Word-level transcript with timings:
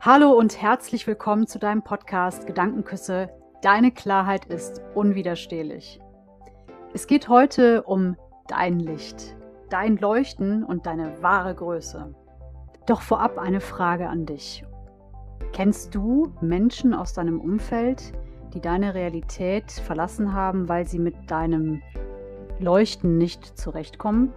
Hallo 0.00 0.32
und 0.32 0.60
herzlich 0.60 1.06
willkommen 1.06 1.46
zu 1.48 1.58
deinem 1.58 1.82
Podcast 1.82 2.46
Gedankenküsse. 2.46 3.30
Deine 3.62 3.90
Klarheit 3.90 4.44
ist 4.44 4.80
unwiderstehlich. 4.94 6.00
Es 6.94 7.06
geht 7.08 7.28
heute 7.28 7.82
um 7.82 8.16
dein 8.46 8.78
Licht, 8.78 9.36
dein 9.68 9.96
Leuchten 9.96 10.62
und 10.62 10.86
deine 10.86 11.20
wahre 11.22 11.54
Größe. 11.54 12.14
Doch 12.86 13.00
vorab 13.00 13.38
eine 13.38 13.60
Frage 13.60 14.08
an 14.08 14.26
dich. 14.26 14.64
Kennst 15.52 15.94
du 15.94 16.32
Menschen 16.40 16.94
aus 16.94 17.14
deinem 17.14 17.40
Umfeld, 17.40 18.12
die 18.54 18.60
deine 18.60 18.94
Realität 18.94 19.72
verlassen 19.72 20.32
haben, 20.34 20.68
weil 20.68 20.86
sie 20.86 21.00
mit 21.00 21.30
deinem 21.30 21.82
Leuchten 22.60 23.18
nicht 23.18 23.58
zurechtkommen? 23.58 24.32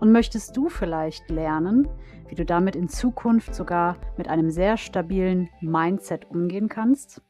Und 0.00 0.12
möchtest 0.12 0.56
du 0.56 0.68
vielleicht 0.68 1.30
lernen, 1.30 1.88
wie 2.28 2.34
du 2.34 2.44
damit 2.44 2.76
in 2.76 2.88
Zukunft 2.88 3.54
sogar 3.54 3.96
mit 4.16 4.28
einem 4.28 4.50
sehr 4.50 4.76
stabilen 4.76 5.48
Mindset 5.60 6.30
umgehen 6.30 6.68
kannst? 6.68 7.22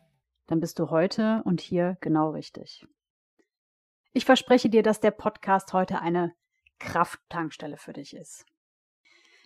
Dann 0.47 0.61
bist 0.61 0.79
du 0.79 0.91
heute 0.91 1.43
und 1.45 1.61
hier 1.61 1.97
genau 2.01 2.31
richtig. 2.31 2.87
Ich 4.13 4.25
verspreche 4.25 4.69
dir, 4.69 4.83
dass 4.83 5.01
der 5.01 5.11
Podcast 5.11 5.73
heute 5.73 6.01
eine 6.01 6.35
Krafttankstelle 6.79 7.77
für 7.77 7.93
dich 7.93 8.15
ist. 8.15 8.45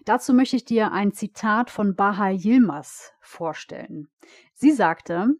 Dazu 0.04 0.32
möchte 0.32 0.56
ich 0.56 0.64
dir 0.64 0.92
ein 0.92 1.12
Zitat 1.12 1.70
von 1.70 1.94
Baha 1.94 2.30
Yilmaz 2.30 3.12
vorstellen. 3.20 4.08
Sie 4.54 4.70
sagte, 4.70 5.34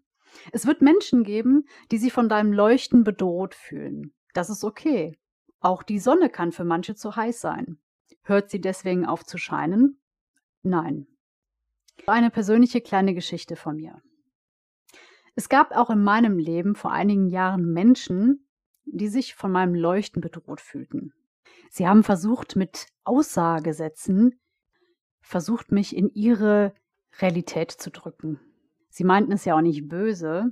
es 0.52 0.66
wird 0.66 0.82
Menschen 0.82 1.24
geben, 1.24 1.66
die 1.90 1.98
sich 1.98 2.12
von 2.12 2.28
deinem 2.28 2.52
Leuchten 2.52 3.04
bedroht 3.04 3.54
fühlen. 3.54 4.12
Das 4.34 4.50
ist 4.50 4.64
okay. 4.64 5.18
Auch 5.60 5.82
die 5.82 5.98
Sonne 5.98 6.30
kann 6.30 6.52
für 6.52 6.64
manche 6.64 6.94
zu 6.94 7.16
heiß 7.16 7.40
sein. 7.40 7.78
Hört 8.22 8.50
sie 8.50 8.60
deswegen 8.60 9.06
auf 9.06 9.24
zu 9.24 9.38
scheinen? 9.38 10.00
Nein. 10.62 11.06
Eine 12.06 12.30
persönliche 12.30 12.80
kleine 12.80 13.14
Geschichte 13.14 13.56
von 13.56 13.76
mir. 13.76 14.00
Es 15.34 15.48
gab 15.48 15.72
auch 15.72 15.90
in 15.90 16.02
meinem 16.02 16.38
Leben 16.38 16.74
vor 16.74 16.92
einigen 16.92 17.28
Jahren 17.28 17.72
Menschen, 17.72 18.46
die 18.84 19.08
sich 19.08 19.34
von 19.34 19.52
meinem 19.52 19.74
Leuchten 19.74 20.20
bedroht 20.20 20.60
fühlten. 20.60 21.12
Sie 21.70 21.86
haben 21.86 22.02
versucht, 22.02 22.56
mit 22.56 22.86
Aussagesätzen, 23.04 24.40
versucht, 25.20 25.70
mich 25.72 25.94
in 25.94 26.10
ihre 26.14 26.74
Realität 27.20 27.70
zu 27.70 27.90
drücken. 27.90 28.40
Sie 28.88 29.04
meinten 29.04 29.32
es 29.32 29.44
ja 29.44 29.56
auch 29.56 29.60
nicht 29.60 29.88
böse, 29.88 30.50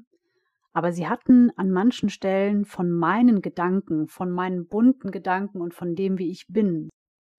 aber 0.77 0.93
sie 0.93 1.09
hatten 1.09 1.51
an 1.57 1.71
manchen 1.71 2.11
Stellen 2.11 2.67
von 2.67 2.91
meinen 2.91 3.41
Gedanken, 3.41 4.09
von 4.09 4.31
meinen 4.31 4.69
bunten 4.69 5.11
Gedanken 5.11 5.63
und 5.63 5.73
von 5.73 5.95
dem, 5.95 6.19
wie 6.19 6.31
ich 6.31 6.49
bin, 6.49 6.91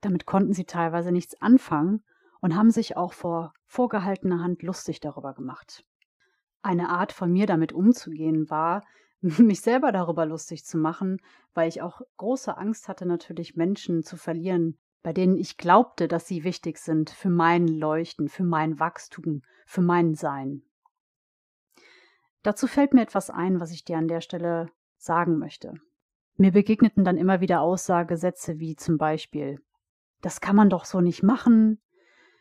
damit 0.02 0.26
konnten 0.26 0.54
sie 0.54 0.66
teilweise 0.66 1.12
nichts 1.12 1.40
anfangen 1.40 2.04
und 2.42 2.56
haben 2.56 2.72
sich 2.72 2.98
auch 2.98 3.14
vor 3.14 3.54
vorgehaltener 3.68 4.40
Hand 4.40 4.64
lustig 4.64 5.02
darüber 5.02 5.36
gemacht. 5.36 5.86
Eine 6.64 6.90
Art 6.90 7.12
von 7.12 7.32
mir 7.32 7.46
damit 7.46 7.74
umzugehen 7.74 8.50
war, 8.50 8.84
mich 9.22 9.62
selber 9.62 9.92
darüber 9.92 10.26
lustig 10.26 10.66
zu 10.66 10.80
machen, 10.80 11.20
weil 11.54 11.70
ich 11.70 11.84
auch 11.84 12.02
große 12.18 12.58
Angst 12.58 12.88
hatte, 12.88 13.06
natürlich 13.06 13.56
Menschen 13.56 14.02
zu 14.02 14.18
verlieren, 14.18 14.80
bei 15.04 15.14
denen 15.14 15.38
ich 15.38 15.58
glaubte, 15.58 16.08
dass 16.08 16.26
sie 16.26 16.44
wichtig 16.44 16.80
sind 16.80 17.12
für 17.12 17.30
mein 17.30 17.68
Leuchten, 17.68 18.30
für 18.30 18.44
mein 18.44 18.80
Wachstum, 18.80 19.44
für 19.68 19.84
mein 19.84 20.16
Sein. 20.16 20.64
Dazu 22.48 22.66
fällt 22.66 22.94
mir 22.94 23.02
etwas 23.02 23.30
ein, 23.30 23.60
was 23.60 23.72
ich 23.72 23.84
dir 23.84 23.98
an 23.98 24.08
der 24.08 24.22
Stelle 24.22 24.70
sagen 24.96 25.38
möchte. 25.38 25.74
Mir 26.38 26.54
begegneten 26.54 27.04
dann 27.04 27.18
immer 27.18 27.42
wieder 27.42 27.60
Aussagesätze 27.60 28.58
wie 28.58 28.78
zum 28.78 28.98
Beispiel, 28.98 29.60
das 30.22 30.40
kann 30.40 30.56
man 30.56 30.70
doch 30.70 30.86
so 30.86 31.02
nicht 31.02 31.24
machen, 31.24 31.82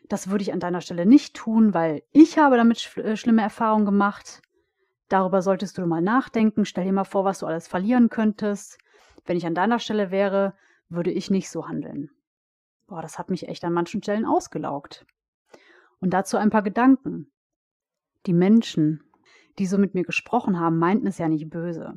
das 0.09 0.31
würde 0.31 0.43
ich 0.43 0.53
an 0.53 0.61
deiner 0.61 0.81
Stelle 0.81 1.07
nicht 1.07 1.35
tun, 1.35 1.75
weil 1.75 2.05
ich 2.13 2.39
habe 2.39 2.57
damit 2.57 2.79
sch 2.79 2.99
äh, 2.99 3.17
schlimme 3.17 3.43
Erfahrungen 3.43 3.85
gemacht. 3.85 4.43
Darüber 5.09 5.43
solltest 5.43 5.77
du 5.77 5.85
mal 5.87 6.03
nachdenken. 6.03 6.67
Stell 6.67 6.85
dir 6.85 6.93
mal 6.93 7.03
vor, 7.03 7.25
was 7.25 7.41
du 7.41 7.47
alles 7.47 7.67
verlieren 7.67 8.09
könntest. 8.09 8.79
Wenn 9.25 9.37
ich 9.37 9.45
an 9.45 9.57
deiner 9.57 9.81
Stelle 9.81 10.13
wäre, 10.13 10.55
würde 10.89 11.11
ich 11.11 11.31
nicht 11.31 11.51
so 11.51 11.67
handeln. 11.67 12.11
Boah, 12.87 13.03
das 13.03 13.19
hat 13.19 13.29
mich 13.29 13.49
echt 13.49 13.65
an 13.65 13.73
manchen 13.73 14.05
Stellen 14.05 14.25
ausgelaugt. 14.25 15.05
Und 15.99 16.11
dazu 16.11 16.37
ein 16.37 16.51
paar 16.51 16.63
Gedanken. 16.63 17.33
Die 18.27 18.33
Menschen, 18.33 19.03
die 19.59 19.67
so 19.67 19.79
mit 19.79 19.95
mir 19.95 20.05
gesprochen 20.05 20.59
haben, 20.61 20.79
meinten 20.79 21.07
es 21.07 21.19
ja 21.19 21.29
nicht 21.29 21.51
böse. 21.51 21.95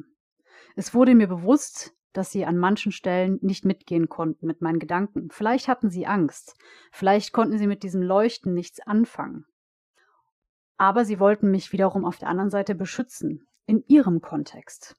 Es 0.75 0.93
wurde 0.93 1.15
mir 1.15 1.27
bewusst, 1.27 1.93
dass 2.13 2.31
sie 2.31 2.45
an 2.45 2.57
manchen 2.57 2.91
Stellen 2.91 3.39
nicht 3.41 3.65
mitgehen 3.65 4.09
konnten 4.09 4.47
mit 4.47 4.61
meinen 4.61 4.79
Gedanken. 4.79 5.29
Vielleicht 5.29 5.67
hatten 5.67 5.89
sie 5.89 6.07
Angst, 6.07 6.55
vielleicht 6.91 7.33
konnten 7.33 7.57
sie 7.57 7.67
mit 7.67 7.83
diesem 7.83 8.01
Leuchten 8.01 8.53
nichts 8.53 8.79
anfangen. 8.79 9.45
Aber 10.77 11.05
sie 11.05 11.19
wollten 11.19 11.51
mich 11.51 11.71
wiederum 11.71 12.05
auf 12.05 12.17
der 12.17 12.29
anderen 12.29 12.49
Seite 12.49 12.73
beschützen, 12.73 13.47
in 13.65 13.83
ihrem 13.87 14.21
Kontext. 14.21 14.95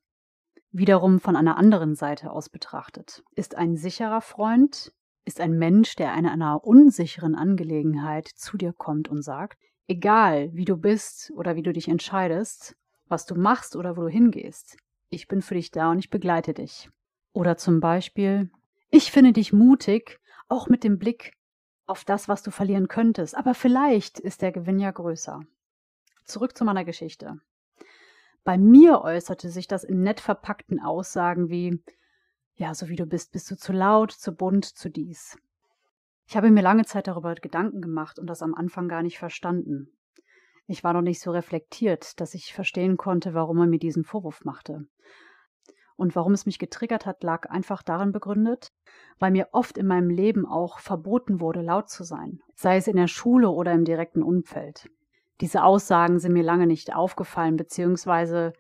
Wiederum 0.72 1.18
von 1.18 1.34
einer 1.34 1.56
anderen 1.56 1.96
Seite 1.96 2.30
aus 2.30 2.48
betrachtet. 2.48 3.24
Ist 3.34 3.56
ein 3.56 3.76
sicherer 3.76 4.20
Freund, 4.20 4.92
ist 5.24 5.40
ein 5.40 5.58
Mensch, 5.58 5.96
der 5.96 6.14
in 6.14 6.26
einer 6.26 6.64
unsicheren 6.64 7.34
Angelegenheit 7.34 8.28
zu 8.28 8.56
dir 8.56 8.72
kommt 8.72 9.08
und 9.08 9.22
sagt, 9.22 9.58
egal 9.90 10.50
wie 10.54 10.64
du 10.64 10.76
bist 10.76 11.32
oder 11.34 11.56
wie 11.56 11.62
du 11.62 11.72
dich 11.72 11.88
entscheidest, 11.88 12.76
was 13.08 13.26
du 13.26 13.34
machst 13.34 13.74
oder 13.74 13.96
wo 13.96 14.02
du 14.02 14.08
hingehst, 14.08 14.76
ich 15.08 15.26
bin 15.26 15.42
für 15.42 15.54
dich 15.54 15.72
da 15.72 15.90
und 15.90 15.98
ich 15.98 16.10
begleite 16.10 16.54
dich. 16.54 16.88
Oder 17.32 17.56
zum 17.56 17.80
Beispiel, 17.80 18.50
ich 18.90 19.10
finde 19.10 19.32
dich 19.32 19.52
mutig, 19.52 20.20
auch 20.48 20.68
mit 20.68 20.84
dem 20.84 20.98
Blick 20.98 21.36
auf 21.86 22.04
das, 22.04 22.28
was 22.28 22.44
du 22.44 22.52
verlieren 22.52 22.86
könntest, 22.86 23.36
aber 23.36 23.52
vielleicht 23.52 24.20
ist 24.20 24.42
der 24.42 24.52
Gewinn 24.52 24.78
ja 24.78 24.92
größer. 24.92 25.40
Zurück 26.24 26.56
zu 26.56 26.64
meiner 26.64 26.84
Geschichte. 26.84 27.40
Bei 28.44 28.58
mir 28.58 29.02
äußerte 29.02 29.50
sich 29.50 29.66
das 29.66 29.82
in 29.82 30.02
nett 30.02 30.20
verpackten 30.20 30.80
Aussagen 30.80 31.50
wie, 31.50 31.82
ja, 32.54 32.74
so 32.74 32.88
wie 32.88 32.96
du 32.96 33.06
bist, 33.06 33.32
bist 33.32 33.50
du 33.50 33.56
zu 33.56 33.72
laut, 33.72 34.12
zu 34.12 34.32
bunt, 34.32 34.64
zu 34.64 34.88
dies. 34.88 35.36
Ich 36.30 36.36
habe 36.36 36.52
mir 36.52 36.62
lange 36.62 36.84
Zeit 36.84 37.08
darüber 37.08 37.34
Gedanken 37.34 37.80
gemacht 37.80 38.20
und 38.20 38.28
das 38.28 38.40
am 38.40 38.54
Anfang 38.54 38.86
gar 38.86 39.02
nicht 39.02 39.18
verstanden. 39.18 39.88
Ich 40.68 40.84
war 40.84 40.92
noch 40.92 41.02
nicht 41.02 41.20
so 41.20 41.32
reflektiert, 41.32 42.20
dass 42.20 42.34
ich 42.34 42.54
verstehen 42.54 42.96
konnte, 42.96 43.34
warum 43.34 43.58
er 43.58 43.66
mir 43.66 43.80
diesen 43.80 44.04
Vorwurf 44.04 44.44
machte. 44.44 44.86
Und 45.96 46.14
warum 46.14 46.32
es 46.32 46.46
mich 46.46 46.60
getriggert 46.60 47.04
hat, 47.04 47.24
lag 47.24 47.50
einfach 47.50 47.82
darin 47.82 48.12
begründet, 48.12 48.70
weil 49.18 49.32
mir 49.32 49.48
oft 49.50 49.76
in 49.76 49.88
meinem 49.88 50.08
Leben 50.08 50.46
auch 50.46 50.78
verboten 50.78 51.40
wurde, 51.40 51.62
laut 51.62 51.90
zu 51.90 52.04
sein, 52.04 52.40
sei 52.54 52.76
es 52.76 52.86
in 52.86 52.94
der 52.94 53.08
Schule 53.08 53.50
oder 53.50 53.72
im 53.72 53.84
direkten 53.84 54.22
Umfeld. 54.22 54.88
Diese 55.40 55.64
Aussagen 55.64 56.20
sind 56.20 56.32
mir 56.32 56.44
lange 56.44 56.68
nicht 56.68 56.94
aufgefallen, 56.94 57.56
beziehungsweise 57.56 58.52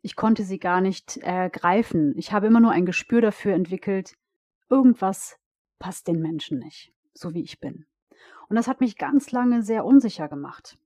ich 0.00 0.16
konnte 0.16 0.42
sie 0.42 0.58
gar 0.58 0.80
nicht 0.80 1.18
ergreifen. 1.18 2.14
Ich 2.16 2.32
habe 2.32 2.46
immer 2.46 2.60
nur 2.60 2.70
ein 2.70 2.86
Gespür 2.86 3.20
dafür 3.20 3.52
entwickelt, 3.52 4.14
irgendwas 4.70 5.36
passt 5.78 6.08
den 6.08 6.20
Menschen 6.20 6.58
nicht, 6.58 6.94
so 7.20 7.34
wie 7.34 7.42
ich 7.42 7.60
bin. 7.60 7.86
Und 8.48 8.56
das 8.56 8.66
hat 8.66 8.80
mich 8.80 8.96
ganz 8.96 9.30
lange 9.30 9.62
sehr 9.62 9.84
unsicher 9.84 10.28
gemacht. 10.28 10.76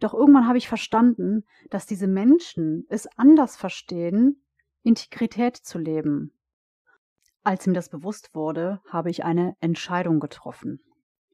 Doch 0.00 0.14
irgendwann 0.14 0.48
habe 0.48 0.58
ich 0.58 0.68
verstanden, 0.68 1.44
dass 1.68 1.86
diese 1.86 2.06
Menschen 2.06 2.86
es 2.88 3.06
anders 3.18 3.56
verstehen, 3.56 4.42
Integrität 4.82 5.56
zu 5.56 5.78
leben. 5.78 6.32
Als 7.42 7.66
mir 7.66 7.74
das 7.74 7.90
bewusst 7.90 8.34
wurde, 8.34 8.80
habe 8.88 9.10
ich 9.10 9.24
eine 9.24 9.56
Entscheidung 9.60 10.18
getroffen. 10.20 10.80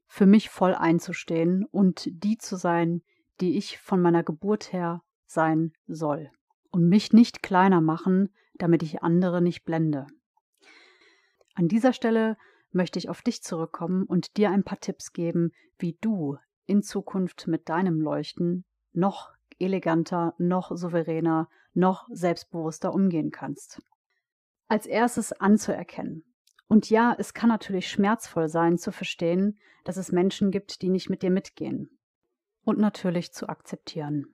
Für 0.07 0.25
mich 0.25 0.49
voll 0.49 0.75
einzustehen 0.75 1.65
und 1.65 2.07
die 2.11 2.37
zu 2.37 2.55
sein, 2.57 3.01
die 3.41 3.57
ich 3.57 3.79
von 3.79 4.01
meiner 4.01 4.23
Geburt 4.23 4.71
her 4.71 5.01
sein 5.25 5.73
soll. 5.87 6.29
Und 6.69 6.87
mich 6.87 7.13
nicht 7.13 7.43
kleiner 7.43 7.81
machen, 7.81 8.33
damit 8.55 8.83
ich 8.83 9.03
andere 9.03 9.41
nicht 9.41 9.63
blende. 9.63 10.07
An 11.55 11.67
dieser 11.67 11.93
Stelle 11.93 12.37
möchte 12.77 12.99
ich 12.99 13.09
auf 13.09 13.21
dich 13.21 13.43
zurückkommen 13.43 14.03
und 14.03 14.37
dir 14.37 14.51
ein 14.51 14.63
paar 14.63 14.79
Tipps 14.79 15.11
geben, 15.11 15.51
wie 15.77 15.97
du 15.99 16.37
in 16.65 16.81
Zukunft 16.81 17.47
mit 17.47 17.67
deinem 17.67 17.99
Leuchten 17.99 18.63
noch 18.93 19.31
eleganter, 19.59 20.33
noch 20.37 20.71
souveräner, 20.73 21.49
noch 21.73 22.07
selbstbewusster 22.11 22.93
umgehen 22.93 23.31
kannst. 23.31 23.81
Als 24.69 24.85
erstes 24.85 25.33
anzuerkennen. 25.33 26.23
Und 26.67 26.89
ja, 26.89 27.15
es 27.17 27.33
kann 27.33 27.49
natürlich 27.49 27.89
schmerzvoll 27.89 28.49
sein 28.49 28.77
zu 28.77 28.91
verstehen, 28.91 29.57
dass 29.85 29.97
es 29.97 30.11
Menschen 30.11 30.51
gibt, 30.51 30.81
die 30.81 30.89
nicht 30.89 31.09
mit 31.09 31.21
dir 31.21 31.31
mitgehen. 31.31 31.97
Und 32.63 32.77
natürlich 32.77 33.31
zu 33.31 33.47
akzeptieren. 33.47 34.27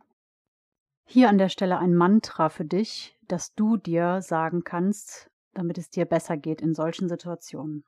Hier 1.06 1.30
an 1.30 1.38
der 1.38 1.50
Stelle 1.50 1.78
ein 1.78 1.94
Mantra 1.94 2.50
für 2.50 2.66
dich, 2.66 3.18
das 3.28 3.54
du 3.54 3.78
dir 3.78 4.22
sagen 4.22 4.64
kannst, 4.64 5.30
damit 5.54 5.78
es 5.78 5.90
dir 5.90 6.06
besser 6.06 6.38
geht 6.38 6.62
in 6.62 6.74
solchen 6.74 7.08
Situationen. 7.08 7.84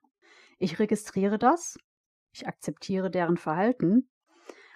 Ich 0.57 0.79
registriere 0.79 1.37
das, 1.37 1.77
ich 2.31 2.47
akzeptiere 2.47 3.11
deren 3.11 3.37
Verhalten, 3.37 4.09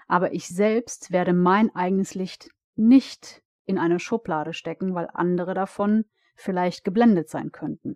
aber 0.08 0.34
ich 0.34 0.48
selbst 0.48 1.12
werde 1.12 1.34
mein 1.34 1.74
eigenes 1.76 2.16
Licht 2.16 2.50
nicht 2.76 3.44
in 3.66 3.78
eine 3.78 4.00
Schublade 4.00 4.54
stecken, 4.54 4.96
weil 4.96 5.10
andere 5.14 5.54
davon 5.54 6.06
vielleicht 6.36 6.84
geblendet 6.84 7.30
sein 7.30 7.52
könnten. 7.52 7.96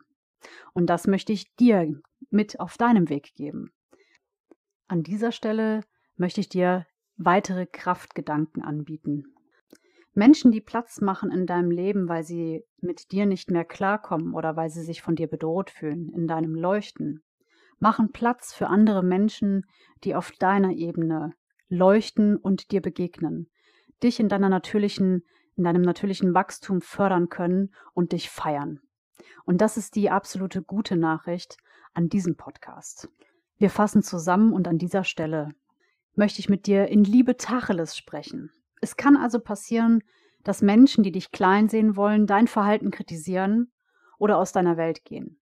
Und 0.74 0.88
das 0.88 1.08
möchte 1.08 1.34
ich 1.34 1.56
dir 1.56 2.00
mit 2.30 2.60
auf 2.60 2.78
deinem 2.78 3.10
Weg 3.10 3.34
geben. 3.36 3.72
An 4.88 5.04
dieser 5.04 5.32
Stelle 5.32 5.82
möchte 6.16 6.42
ich 6.42 6.50
dir 6.50 6.86
weitere 7.16 7.66
Kraftgedanken 7.66 8.62
anbieten. 8.64 9.36
Menschen, 10.14 10.52
die 10.52 10.62
Platz 10.62 11.02
machen 11.02 11.32
in 11.32 11.48
deinem 11.48 11.72
Leben, 11.72 12.08
weil 12.08 12.24
sie 12.24 12.64
mit 12.78 13.12
dir 13.12 13.26
nicht 13.26 13.50
mehr 13.50 13.66
klarkommen 13.66 14.34
oder 14.36 14.56
weil 14.56 14.70
sie 14.70 14.84
sich 14.84 15.02
von 15.02 15.16
dir 15.16 15.28
bedroht 15.28 15.72
fühlen, 15.72 16.10
in 16.14 16.28
deinem 16.28 16.54
Leuchten, 16.54 17.24
machen 17.80 18.12
Platz 18.12 18.54
für 18.54 18.68
andere 18.68 19.04
Menschen, 19.04 19.66
die 20.04 20.16
auf 20.16 20.32
deiner 20.32 20.72
Ebene 20.72 21.34
leuchten 21.70 22.38
und 22.38 22.72
dir 22.72 22.82
begegnen, 22.82 23.50
dich 24.02 24.20
in 24.20 24.30
deiner 24.30 24.50
natürlichen, 24.50 25.24
in 25.56 25.64
deinem 25.64 25.82
natürlichen 25.82 26.34
Wachstum 26.34 26.82
fördern 26.82 27.30
können 27.30 27.74
und 27.94 28.12
dich 28.12 28.30
feiern. 28.30 28.80
Und 29.46 29.62
das 29.62 29.78
ist 29.78 29.96
die 29.96 30.10
absolute 30.10 30.62
gute 30.62 30.96
Nachricht 30.96 31.58
an 31.94 32.10
diesem 32.10 32.36
Podcast. 32.36 33.10
Wir 33.58 33.70
fassen 33.70 34.04
zusammen 34.04 34.54
und 34.54 34.68
an 34.68 34.78
dieser 34.78 35.04
Stelle 35.04 35.50
möchte 36.16 36.40
ich 36.40 36.50
mit 36.50 36.68
dir 36.68 36.88
in 36.88 37.04
Liebe 37.04 37.38
Tacheles 37.38 37.98
sprechen. 37.98 38.52
Es 38.82 38.98
kann 38.98 39.18
also 39.18 39.40
passieren, 39.40 40.04
dass 40.44 40.62
Menschen, 40.62 41.04
die 41.04 41.12
dich 41.12 41.32
klein 41.32 41.70
sehen 41.70 41.96
wollen, 41.96 42.28
dein 42.28 42.48
Verhalten 42.48 42.92
kritisieren 42.92 43.72
oder 44.18 44.38
aus 44.38 44.52
deiner 44.52 44.78
Welt 44.78 45.06
gehen. 45.06 45.40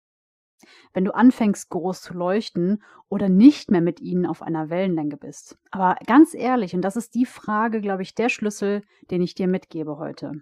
Wenn 0.94 1.06
du 1.06 1.14
anfängst 1.14 1.70
groß 1.70 2.02
zu 2.02 2.14
leuchten 2.14 2.84
oder 3.10 3.30
nicht 3.30 3.72
mehr 3.72 3.82
mit 3.82 4.00
ihnen 4.00 4.26
auf 4.26 4.42
einer 4.42 4.70
Wellenlänge 4.70 5.18
bist. 5.18 5.58
Aber 5.72 5.98
ganz 6.06 6.34
ehrlich, 6.34 6.74
und 6.74 6.82
das 6.82 6.96
ist 6.96 7.16
die 7.16 7.26
Frage, 7.26 7.82
glaube 7.82 8.04
ich, 8.04 8.16
der 8.16 8.30
Schlüssel, 8.30 8.84
den 9.12 9.22
ich 9.22 9.36
dir 9.36 9.48
mitgebe 9.48 9.98
heute. 9.98 10.42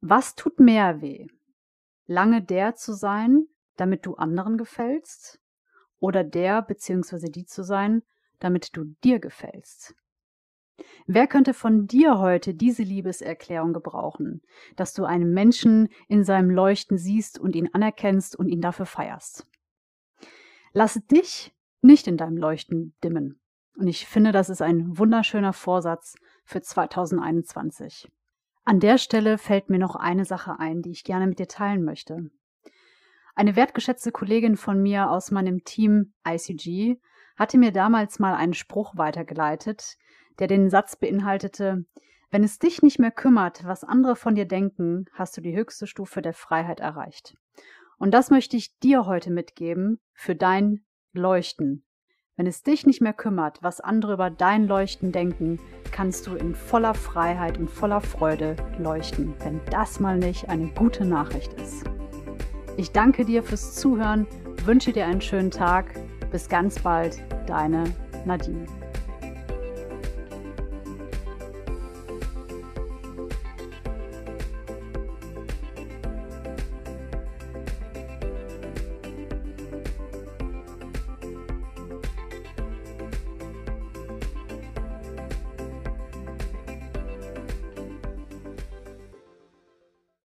Was 0.00 0.34
tut 0.34 0.60
mehr 0.60 1.00
weh? 1.00 1.26
Lange 2.06 2.42
der 2.42 2.74
zu 2.74 2.92
sein, 2.92 3.46
damit 3.76 4.06
du 4.06 4.14
anderen 4.14 4.58
gefällst? 4.58 5.40
Oder 5.98 6.22
der 6.22 6.62
bzw. 6.62 7.30
die 7.30 7.46
zu 7.46 7.64
sein, 7.64 8.02
damit 8.38 8.76
du 8.76 8.84
dir 9.02 9.18
gefällst? 9.18 9.94
Wer 11.06 11.26
könnte 11.26 11.54
von 11.54 11.86
dir 11.86 12.18
heute 12.18 12.52
diese 12.52 12.82
Liebeserklärung 12.82 13.72
gebrauchen, 13.72 14.42
dass 14.74 14.92
du 14.92 15.04
einen 15.04 15.32
Menschen 15.32 15.88
in 16.08 16.24
seinem 16.24 16.50
Leuchten 16.50 16.98
siehst 16.98 17.38
und 17.38 17.54
ihn 17.54 17.70
anerkennst 17.72 18.36
und 18.36 18.48
ihn 18.48 18.60
dafür 18.60 18.86
feierst? 18.86 19.46
Lass 20.72 21.00
dich 21.06 21.54
nicht 21.80 22.06
in 22.06 22.16
deinem 22.16 22.36
Leuchten 22.36 22.94
dimmen. 23.02 23.40
Und 23.76 23.86
ich 23.86 24.06
finde, 24.06 24.32
das 24.32 24.50
ist 24.50 24.62
ein 24.62 24.98
wunderschöner 24.98 25.52
Vorsatz 25.52 26.16
für 26.44 26.60
2021. 26.60 28.10
An 28.64 28.80
der 28.80 28.98
Stelle 28.98 29.38
fällt 29.38 29.70
mir 29.70 29.78
noch 29.78 29.94
eine 29.94 30.24
Sache 30.24 30.58
ein, 30.58 30.82
die 30.82 30.90
ich 30.90 31.04
gerne 31.04 31.26
mit 31.26 31.38
dir 31.38 31.48
teilen 31.48 31.84
möchte. 31.84 32.30
Eine 33.34 33.54
wertgeschätzte 33.54 34.12
Kollegin 34.12 34.56
von 34.56 34.82
mir 34.82 35.10
aus 35.10 35.30
meinem 35.30 35.62
Team 35.64 36.14
ICG 36.26 36.96
hatte 37.36 37.58
mir 37.58 37.70
damals 37.70 38.18
mal 38.18 38.34
einen 38.34 38.54
Spruch 38.54 38.96
weitergeleitet, 38.96 39.98
der 40.38 40.46
den 40.46 40.70
Satz 40.70 40.96
beinhaltete, 40.96 41.84
wenn 42.30 42.44
es 42.44 42.58
dich 42.58 42.82
nicht 42.82 42.98
mehr 42.98 43.10
kümmert, 43.10 43.64
was 43.64 43.84
andere 43.84 44.16
von 44.16 44.34
dir 44.34 44.46
denken, 44.46 45.06
hast 45.12 45.36
du 45.36 45.40
die 45.40 45.56
höchste 45.56 45.86
Stufe 45.86 46.22
der 46.22 46.34
Freiheit 46.34 46.80
erreicht. 46.80 47.36
Und 47.98 48.12
das 48.12 48.30
möchte 48.30 48.56
ich 48.56 48.78
dir 48.78 49.06
heute 49.06 49.30
mitgeben 49.30 50.00
für 50.12 50.34
dein 50.34 50.84
Leuchten. 51.12 51.84
Wenn 52.36 52.46
es 52.46 52.62
dich 52.62 52.84
nicht 52.84 53.00
mehr 53.00 53.14
kümmert, 53.14 53.62
was 53.62 53.80
andere 53.80 54.12
über 54.12 54.28
dein 54.28 54.66
Leuchten 54.66 55.10
denken, 55.10 55.58
kannst 55.90 56.26
du 56.26 56.34
in 56.34 56.54
voller 56.54 56.92
Freiheit 56.92 57.56
und 57.56 57.70
voller 57.70 58.02
Freude 58.02 58.56
leuchten, 58.78 59.34
wenn 59.42 59.60
das 59.70 60.00
mal 60.00 60.18
nicht 60.18 60.50
eine 60.50 60.68
gute 60.74 61.06
Nachricht 61.06 61.54
ist. 61.54 61.84
Ich 62.76 62.92
danke 62.92 63.24
dir 63.24 63.42
fürs 63.42 63.74
Zuhören, 63.74 64.26
wünsche 64.66 64.92
dir 64.92 65.06
einen 65.06 65.22
schönen 65.22 65.50
Tag. 65.50 65.94
Bis 66.30 66.50
ganz 66.50 66.80
bald, 66.80 67.22
deine 67.46 67.84
Nadine. 68.26 68.66